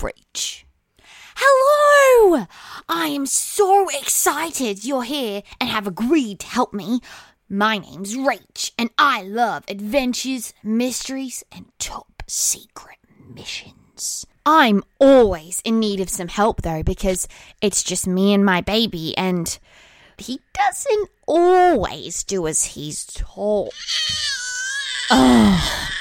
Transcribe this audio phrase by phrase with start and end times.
[0.00, 0.64] Rach.
[1.36, 2.46] Hello!
[2.88, 7.00] I am so excited you're here and have agreed to help me.
[7.48, 14.24] My name's Rach, and I love adventures, mysteries, and top secret missions.
[14.46, 17.28] I'm always in need of some help though, because
[17.60, 19.58] it's just me and my baby, and
[20.16, 23.72] he doesn't always do as he's told.
[25.10, 25.92] Ugh.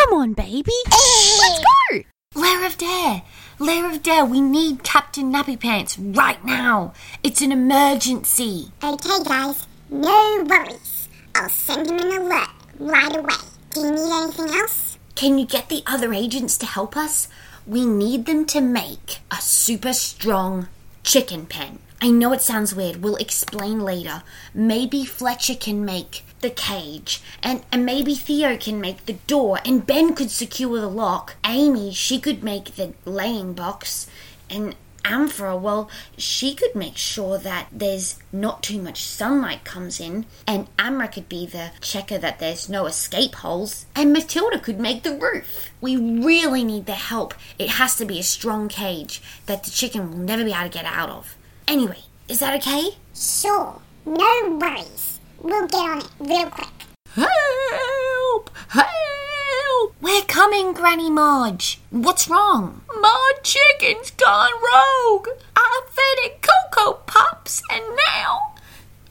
[0.00, 0.72] Come on, baby.
[0.86, 2.00] Let's go.
[2.34, 3.22] Lair of Dare!
[3.58, 6.94] Lair of Dare, we need Captain Nappy Pants right now!
[7.22, 8.72] It's an emergency!
[8.82, 11.10] Okay, guys, no worries.
[11.34, 13.34] I'll send him an alert right away.
[13.72, 14.96] Do you need anything else?
[15.16, 17.28] Can you get the other agents to help us?
[17.66, 20.68] We need them to make a super strong
[21.02, 21.78] chicken pen.
[22.02, 24.22] I know it sounds weird, we'll explain later.
[24.54, 29.86] Maybe Fletcher can make the cage, and, and maybe Theo can make the door, and
[29.86, 31.36] Ben could secure the lock.
[31.44, 34.06] Amy, she could make the laying box,
[34.48, 40.24] and Amphora, well, she could make sure that there's not too much sunlight comes in,
[40.46, 45.02] and Amra could be the checker that there's no escape holes, and Matilda could make
[45.02, 45.70] the roof.
[45.80, 47.34] We really need their help.
[47.58, 50.68] It has to be a strong cage that the chicken will never be able to
[50.70, 51.36] get out of.
[51.70, 52.96] Anyway, is that okay?
[53.14, 55.20] Sure, no worries.
[55.40, 56.68] We'll get on it real quick.
[57.14, 58.50] Help!
[58.70, 59.94] Help!
[60.00, 61.80] We're coming, Granny Marge.
[61.90, 62.82] What's wrong?
[63.00, 65.28] My chicken's gone rogue.
[65.54, 68.54] I fed it Cocoa Pops and now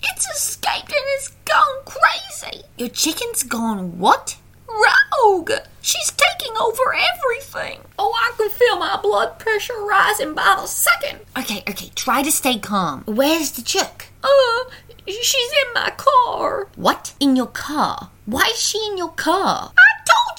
[0.03, 2.63] it's escaped and it's gone crazy.
[2.77, 4.35] Your chicken's gone what?
[4.83, 5.51] Rogue!
[5.81, 7.81] She's taking over everything.
[7.97, 11.19] Oh, I can feel my blood pressure rising by the second.
[11.37, 13.03] Okay, okay, try to stay calm.
[13.05, 14.09] Where's the chick?
[14.23, 14.63] Uh,
[15.07, 16.67] she's in my car.
[16.75, 17.13] What?
[17.19, 18.09] In your car?
[18.25, 19.71] Why is she in your car?
[19.77, 19.88] I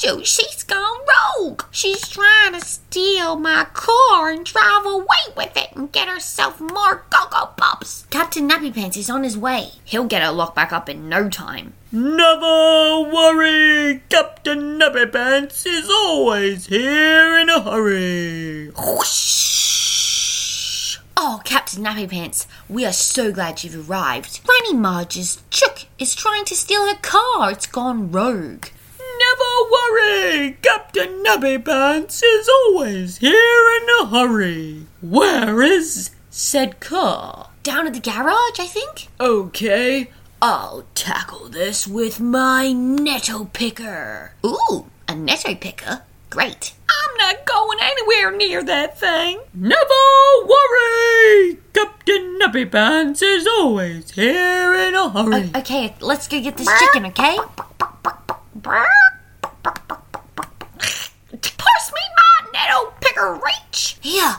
[0.03, 0.98] you she's gone
[1.39, 1.62] rogue.
[1.70, 7.05] She's trying to steal my car and drive away with it and get herself more
[7.11, 8.07] Cocoa Pops.
[8.11, 9.73] Captain Nappy Pants is on his way.
[9.85, 11.74] He'll get her locked back up in no time.
[11.92, 18.70] Never worry, Captain Nappy Pants is always here in a hurry.
[18.70, 19.41] Whoosh!
[21.17, 24.41] Oh, Captain Nappy Pants, we are so glad you've arrived.
[24.45, 27.51] Granny Marge's chook is trying to steal her car.
[27.51, 28.67] It's gone rogue.
[29.50, 33.33] Never worry, Captain Nappy Pants is always here
[33.77, 34.86] in a hurry.
[35.00, 37.50] Where is said car?
[37.62, 39.08] Down at the garage, I think?
[39.18, 44.34] Okay, I'll tackle this with my netto picker.
[44.46, 46.02] Ooh, a netto picker?
[46.28, 46.74] Great.
[46.88, 49.40] I'm not going anywhere near that thing.
[49.52, 49.84] Never
[50.46, 55.50] worry, Captain Nappy Pants is always here in a hurry.
[55.55, 57.36] O- okay, let's go get this chicken, okay?
[61.56, 62.52] Pass me my
[63.20, 63.98] picker reach.
[64.01, 64.36] Here.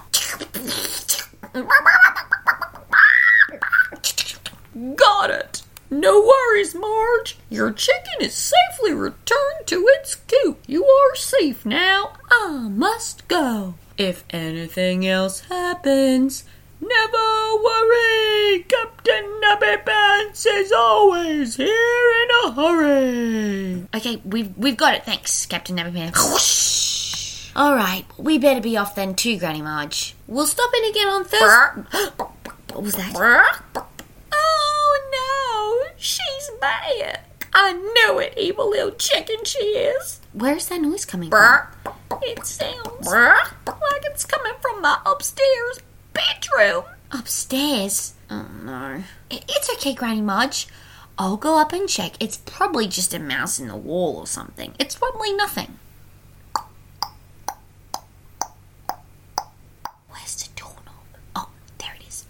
[4.96, 5.62] Got it.
[5.90, 7.38] No worries, Marge.
[7.50, 10.60] Your chicken is safely returned to its coop.
[10.66, 12.14] You are safe now.
[12.30, 13.76] I must go.
[13.98, 16.46] If anything else happens,
[16.80, 18.66] never worry.
[18.68, 21.68] Captain Nappy Pants is always here
[22.24, 23.88] in a hurry.
[23.94, 25.04] Okay, we've we've got it.
[25.04, 26.78] Thanks, Captain Nappy Pants.
[27.56, 30.16] All right, we better be off then too, Granny Marge.
[30.28, 31.82] We'll stop in again on Thursday.
[32.72, 33.14] what was that?
[34.34, 37.26] Oh no, she's back.
[37.54, 40.22] I knew it, evil little chicken she is.
[40.34, 41.68] Where's that noise coming from?
[42.22, 45.80] It sounds like it's coming from my upstairs
[46.14, 46.84] bedroom.
[47.12, 48.14] Upstairs?
[48.30, 49.04] Oh no.
[49.30, 50.68] It's okay, Granny Marge.
[51.18, 52.14] I'll go up and check.
[52.20, 54.74] It's probably just a mouse in the wall or something.
[54.80, 55.78] It's probably nothing.
[60.10, 60.94] Where's the doorknob?
[61.36, 62.26] Oh, there it is.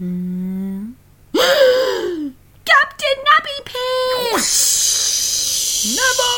[0.00, 0.92] Hmm.
[1.34, 4.48] Captain Nappy Pants!
[5.94, 6.36] Never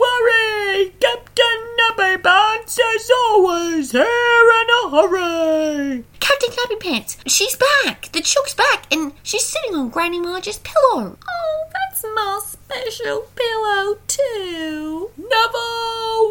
[0.00, 6.04] worry, Captain Nappy Pants is always here in a hurry.
[6.18, 8.10] Captain Nappy Pants, she's back.
[8.10, 11.16] The chook's back, and she's sitting on Granny Marge's pillow.
[11.16, 15.12] Oh, that's my special pillow too.
[15.16, 15.68] Never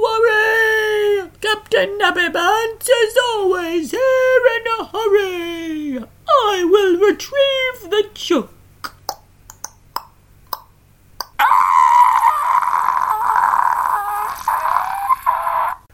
[0.04, 6.04] worry, Captain Nappy Pants is always here in a hurry.
[6.46, 8.54] I will retrieve the chook.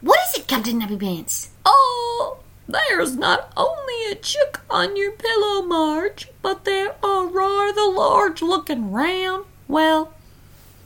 [0.01, 1.49] What is it, Captain Nappy Pants?
[1.65, 8.41] Oh, there's not only a chook on your pillow, Marge, but there are rather large
[8.41, 10.13] looking round, well,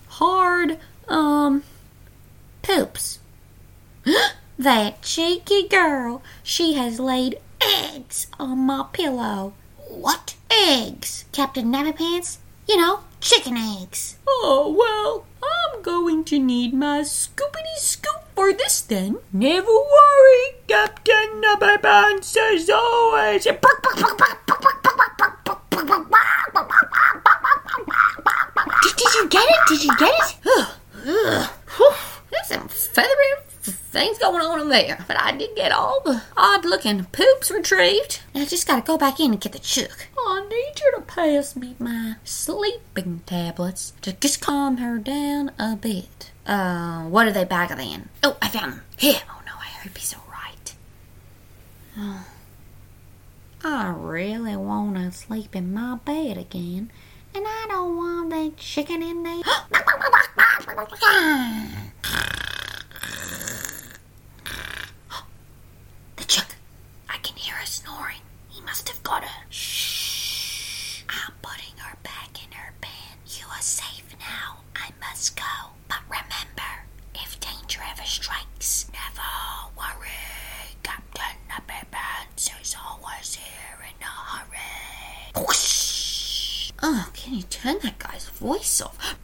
[0.09, 0.77] hard,
[1.07, 1.63] um,
[2.63, 3.19] Poops.
[4.59, 6.21] that cheeky girl.
[6.43, 9.53] She has laid eggs on my pillow.
[9.89, 10.35] What?
[10.49, 12.39] Eggs, Captain Nappy Pants.
[12.67, 14.17] You know, chicken eggs.
[14.27, 19.17] Oh, well, I'm going to need my scoopity scoop for this then.
[19.31, 21.83] Never worry, Captain Nappy
[22.37, 23.43] as always.
[23.43, 23.61] Did,
[28.97, 29.59] did you get it?
[29.67, 30.35] Did you get it?
[32.31, 33.33] There's some feathery
[33.93, 38.21] things going on in there, but I did get all the odd looking poops retrieved.
[38.35, 40.07] I just gotta go back in and get the chook.
[40.17, 45.75] I need you to pass me my sleeping tablets to just calm her down a
[45.75, 46.31] bit.
[46.45, 48.09] Uh, what are they back of then?
[48.21, 48.81] Oh, I found them.
[48.97, 49.21] Here.
[49.29, 50.75] Oh no, I hope he's alright.
[51.97, 52.25] Oh,
[53.63, 56.91] I really want to sleep in my bed again,
[57.33, 59.41] and I don't want that chicken in there.
[66.15, 66.55] The chook.
[67.09, 68.21] I can hear her snoring.
[68.49, 69.45] He must have got her.
[69.49, 71.03] Shh.
[71.09, 73.17] I'm putting her back in her pen.
[73.27, 74.59] You are safe now.
[74.75, 75.43] I must go.
[75.87, 76.85] But remember,
[77.15, 79.29] if danger ever strikes, never
[79.77, 80.09] worry.
[80.83, 85.43] Captain Nappy Pants is always here in a hurry.
[85.45, 86.71] Whoosh.
[86.85, 89.15] Oh, can you turn that guy's voice off?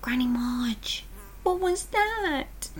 [0.00, 1.04] Granny Marge.
[1.42, 2.70] What was that?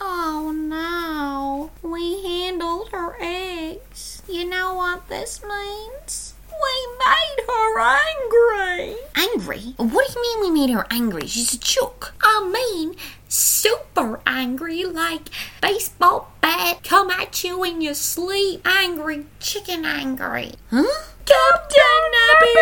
[0.00, 1.70] Oh no.
[1.82, 4.22] We handled her eggs.
[4.28, 6.33] You know what this means?
[6.62, 8.96] We made her angry.
[9.16, 9.74] Angry?
[9.76, 11.26] What do you mean we made her angry?
[11.26, 12.14] She's a chook.
[12.22, 12.96] I mean,
[13.28, 15.28] super angry, like
[15.60, 18.62] baseball bat come at you in your sleep.
[18.64, 20.52] Angry, chicken angry.
[20.70, 20.84] Huh?
[21.24, 22.54] Captain Nappy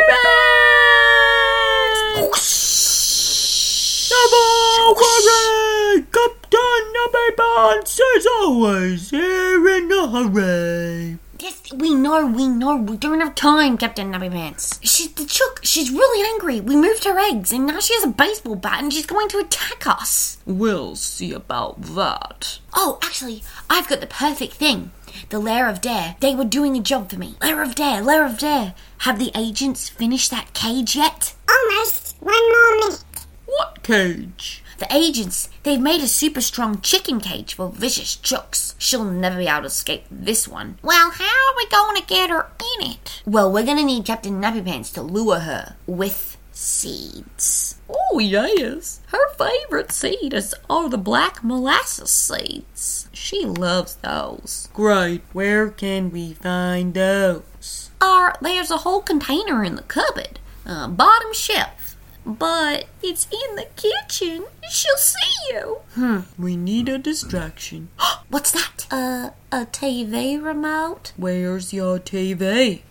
[4.12, 11.18] Never oh, oh, worry, Captain Nappy Pants is always here in a hurry.
[11.42, 12.76] Yes, we know, we know.
[12.76, 14.78] We don't have time, Captain Nappy Pants.
[14.80, 15.58] She's the chook.
[15.64, 16.60] She's really angry.
[16.60, 19.38] We moved her eggs, and now she has a baseball bat, and she's going to
[19.38, 20.38] attack us.
[20.46, 22.60] We'll see about that.
[22.74, 24.92] Oh, actually, I've got the perfect thing.
[25.30, 26.14] The Lair of Dare.
[26.20, 27.34] They were doing a job for me.
[27.42, 28.74] Lair of Dare, Lair of Dare.
[28.98, 31.34] Have the agents finished that cage yet?
[31.50, 32.14] Almost.
[32.20, 33.04] One more minute.
[33.46, 34.61] What cage?
[34.82, 38.74] The agents, they've made a super strong chicken cage for vicious chooks.
[38.78, 40.76] She'll never be able to escape this one.
[40.82, 43.22] Well, how are we going to get her in it?
[43.24, 47.76] Well, we're gonna need Captain Nappy Pants to lure her with seeds.
[47.88, 49.02] Oh, yes.
[49.06, 53.08] Her favorite seed is all the black molasses seeds.
[53.12, 54.68] She loves those.
[54.72, 55.22] Great.
[55.32, 57.92] Where can we find those?
[58.00, 61.91] Uh, there's a whole container in the cupboard, uh, bottom shelf.
[62.24, 64.44] But it's in the kitchen.
[64.70, 65.78] She'll see you.
[65.94, 66.20] Hmm.
[66.38, 67.88] We need a distraction.
[68.28, 68.86] What's that?
[68.90, 72.82] Uh, a TV remote Where's your TV?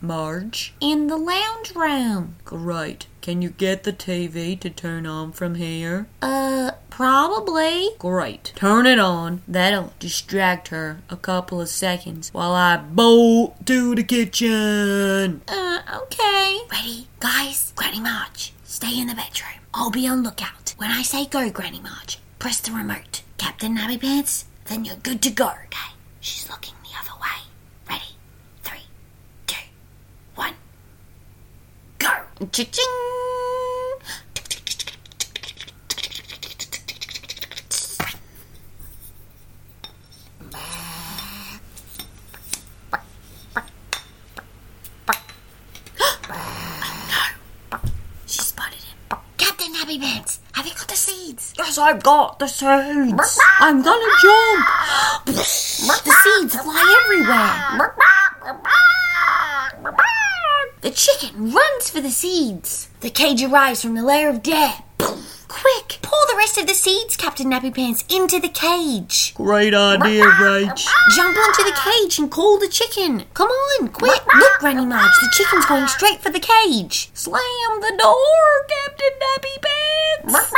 [0.00, 0.74] Marge?
[0.80, 2.36] in the lounge room.
[2.44, 3.06] Great.
[3.22, 6.06] Can you get the TV to turn on from here?
[6.20, 7.90] Uh, probably.
[7.98, 8.52] Great.
[8.54, 9.42] Turn it on.
[9.48, 15.40] That'll distract her a couple of seconds while I bolt to the kitchen.
[15.48, 16.58] Uh, okay.
[16.70, 17.06] Ready?
[17.20, 19.60] Guys, Granny Marge, stay in the bedroom.
[19.72, 20.74] I'll be on lookout.
[20.78, 23.22] When I say go, Granny Marge, press the remote.
[23.38, 25.46] Captain Nappy Pants, then you're good to go.
[25.46, 25.94] Okay.
[26.20, 27.44] She's looking the other way.
[27.88, 28.16] Ready?
[28.64, 28.80] Three,
[29.46, 29.54] two,
[30.34, 30.54] one,
[31.98, 32.10] go.
[32.50, 32.84] Cha-ching!
[48.26, 49.74] She spotted him.
[50.02, 51.54] Have you got the seeds?
[51.56, 53.38] Yes, I've got the seeds.
[53.60, 54.66] I'm gonna jump.
[55.26, 57.94] The seeds fly everywhere.
[60.80, 62.88] The chicken runs for the seeds.
[63.00, 64.82] The cage arrives from the lair of death.
[65.46, 65.98] Quick,
[66.34, 69.34] the rest of the seeds, Captain Nappy Pants, into the cage.
[69.36, 70.84] Great idea, Rach.
[71.14, 73.22] Jump onto the cage and call the chicken.
[73.34, 74.20] Come on, quick.
[74.34, 77.08] Look, Granny Marge, the chicken's going straight for the cage.
[77.14, 79.62] Slam the door, Captain Nappy
[80.26, 80.52] Pants.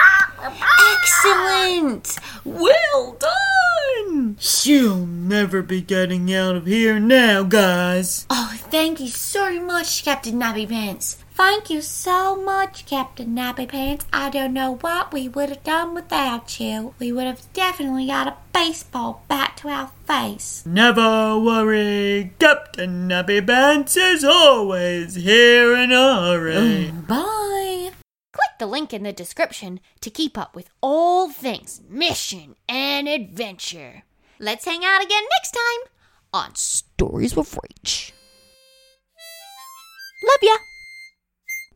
[0.93, 2.17] Excellent.
[2.47, 4.37] Well done.
[4.41, 8.25] She'll never be getting out of here now, guys.
[8.31, 11.19] Oh, thank you so much, Captain Nappy Pants.
[11.37, 14.07] Thank you so much, Captain Nappy Pants.
[14.11, 16.95] I don't know what we would have done without you.
[16.99, 20.65] We would have definitely got a baseball bat to our face.
[20.65, 26.55] Never worry, Captain Nappy Pants is always here in a hurry.
[26.55, 27.91] Mm, bye.
[28.33, 34.05] Click the link in the description to keep up with all things mission and adventure.
[34.39, 35.93] Let's hang out again next time
[36.33, 38.13] on Stories with Rach.
[40.25, 40.57] Love ya!